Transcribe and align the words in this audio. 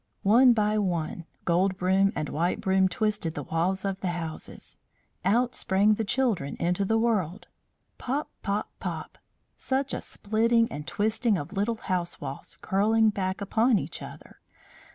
One 0.23 0.53
by 0.53 0.79
one 0.79 1.25
Gold 1.45 1.77
Broom 1.77 2.11
and 2.15 2.27
White 2.27 2.59
Broom 2.59 2.87
twisted 2.87 3.35
the 3.35 3.43
walls 3.43 3.85
of 3.85 3.99
the 3.99 4.07
houses. 4.07 4.77
Out 5.23 5.53
sprang 5.53 5.93
the 5.93 6.03
children 6.03 6.57
into 6.59 6.83
the 6.83 6.97
world. 6.97 7.45
Pop! 7.99 8.27
pop! 8.41 8.71
pop! 8.79 9.19
Such 9.57 9.93
a 9.93 10.01
splitting 10.01 10.71
and 10.71 10.87
twisting 10.87 11.37
of 11.37 11.53
little 11.53 11.75
house 11.75 12.19
walls 12.19 12.57
curling 12.63 13.11
back 13.11 13.41
upon 13.41 13.77
each 13.77 14.01
other! 14.01 14.39